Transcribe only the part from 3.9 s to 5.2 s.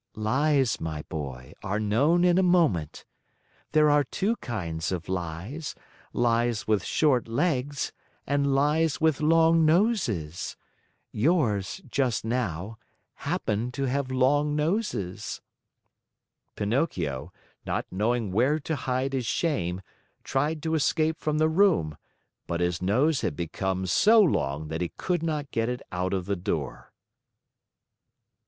two kinds of